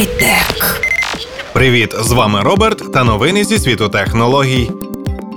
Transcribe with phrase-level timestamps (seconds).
[0.00, 0.80] Хай-тек.
[1.52, 4.70] Привіт, з вами Роберт та новини зі світу технологій.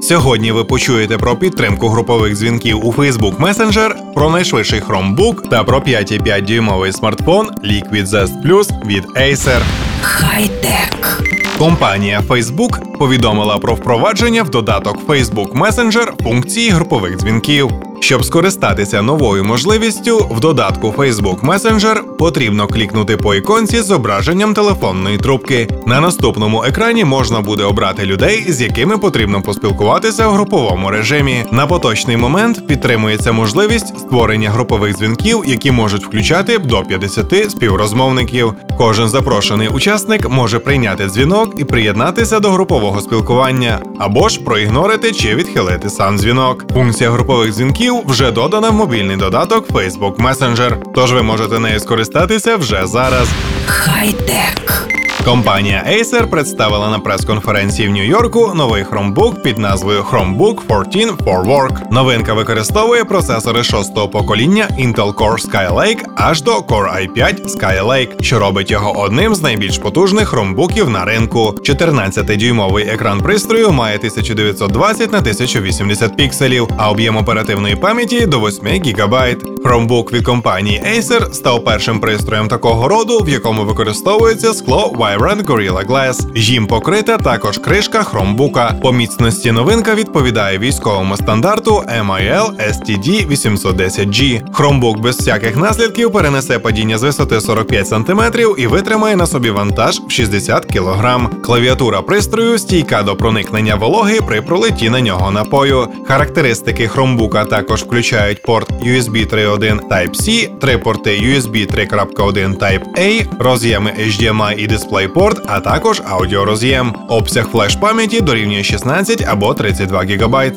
[0.01, 5.79] Сьогодні ви почуєте про підтримку групових дзвінків у Facebook Messenger, про найшвидший Chromebook та про
[5.79, 9.61] 5,5 дюймовий смартфон Liquid Zest Plus від Acer.
[10.02, 11.23] Хай-тек.
[11.57, 17.71] Компанія Facebook повідомила про впровадження в додаток Facebook Messenger функції групових дзвінків.
[18.04, 25.18] Щоб скористатися новою можливістю, в додатку Facebook Messenger потрібно клікнути по іконці з зображенням телефонної
[25.18, 25.68] трубки.
[25.86, 31.45] На наступному екрані можна буде обрати людей, з якими потрібно поспілкуватися в груповому режимі.
[31.51, 38.53] На поточний момент підтримується можливість створення групових дзвінків, які можуть включати до 50 співрозмовників.
[38.78, 45.36] Кожен запрошений учасник може прийняти дзвінок і приєднатися до групового спілкування, або ж проігнорити чи
[45.36, 46.66] відхилити сам дзвінок.
[46.73, 52.88] Функція групових дзвінків вже додана мобільний додаток Facebook Messenger, тож ви можете нею скористатися вже
[52.88, 53.28] зараз.
[53.66, 54.88] Хай-тек.
[55.26, 61.92] Компанія Acer представила на прес-конференції в Нью-Йорку новий Chromebook під назвою Chromebook 14 for Work.
[61.92, 68.72] Новинка використовує процесори шостого покоління Intel Core Skylake аж до Core i5 Skylake, що робить
[68.72, 71.56] його одним з найбільш потужних хромбуків на ринку.
[71.64, 79.53] 14-дюймовий екран пристрою має 1920 на 1080 пікселів, а об'єм оперативної пам'яті до 8 ГБ.
[79.64, 85.88] Chromebook від компанії Acer став першим пристроєм такого роду, в якому використовується скло Vibrant Gorilla
[85.88, 86.38] Glass.
[86.38, 88.75] Їм покрита також кришка хромбука.
[88.81, 94.42] По міцності новинка відповідає військовому стандарту MIL STD 810G.
[94.53, 98.22] Хромбук без всяких наслідків перенесе падіння з висоти 45 см
[98.58, 101.20] і витримає на собі вантаж в 60 кг.
[101.44, 105.88] Клавіатура пристрою стійка до проникнення вологи при пролеті на нього напою.
[106.08, 114.54] Характеристики хромбука також включають порт USB 3.1 Type-C, три порти USB 3.1 Type-A, роз'єми HDMI
[114.54, 116.94] і DisplayPort, а також аудіороз'єм.
[117.10, 120.54] Обсяг флеш-пам'яті дорівнює 16 або 32 ГБ.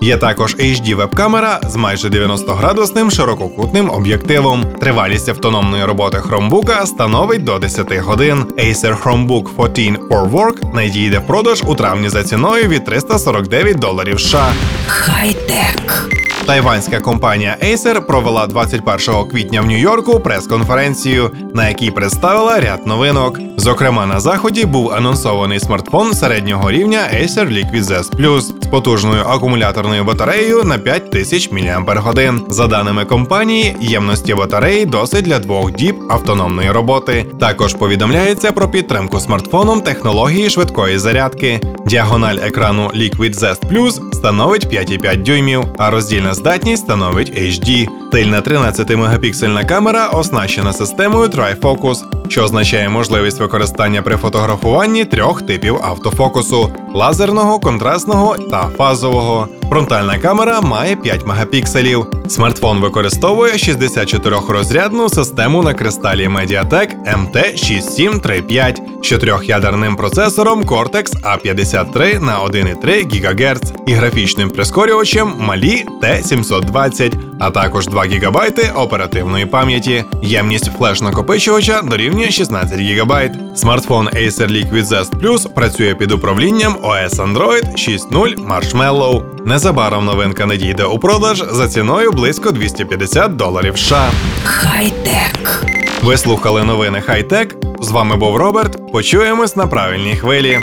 [0.00, 4.64] Є також HD веб-камера з майже 90-градусним ширококутним об'єктивом.
[4.80, 8.44] Тривалість автономної роботи Chromebook становить до 10 годин.
[8.58, 14.20] Acer Chromebook 14 for Work надійде в продаж у травні за ціною від 349 доларів
[14.20, 14.52] США.
[14.86, 16.08] Хай-тек.
[16.46, 23.40] Тайванська компанія Acer провела 21 квітня в Нью-Йорку прес-конференцію, на якій представила ряд новинок.
[23.56, 30.04] Зокрема, на заході був анонсований смартфон середнього рівня Acer Liquid Z Plus з потужною акумуляторною
[30.04, 32.32] батареєю на 5000 мАч.
[32.48, 37.26] За даними компанії, ємності батареї досить для двох діб автономної роботи.
[37.40, 41.60] Також повідомляється про підтримку смартфоном технології швидкої зарядки.
[41.86, 47.86] Діагональ екрану Liquid Z Plus становить 5,5 дюймів, а роздільна здатність становить HD.
[48.12, 51.96] Тильна 13-мегапіксельна камера оснащена системою Trifocus,
[52.28, 59.48] що означає можливість використання при фотографуванні трьох типів автофокусу: лазерного, контрастного та фазового.
[59.68, 62.06] Фронтальна камера має 5 мегапікселів.
[62.28, 73.50] Смартфон використовує 64-розрядну систему на кристалі Mediatek MT6735 з чотирьохядерним процесором Cortex A53 на 1,3
[73.50, 78.36] ГГц і графічним прискорювачем Mali T720, а також 2 ГБ
[78.74, 80.04] оперативної пам'яті.
[80.22, 83.30] Ємність флеш-накопичувача дорівнює 16 ГБ.
[83.56, 89.22] Смартфон Acer Liquid Zest Plus працює під управлінням OS Android 6.0 Marshmallow.
[89.46, 94.10] Незабаром новинка надійде у продаж за ціною близько 250 доларів США.
[94.44, 95.64] Хай-тек.
[96.02, 97.54] Ви слухали новини Хайтек.
[97.80, 98.92] З вами був Роберт.
[98.92, 100.60] Почуємось на правильній хвилі.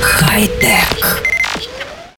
[0.00, 1.33] Хай-тек.